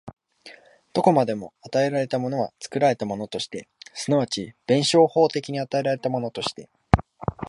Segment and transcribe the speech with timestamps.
[0.93, 6.71] どこまでも与えられたものは作られたものとして、即ち弁証法的に与えられたものとして、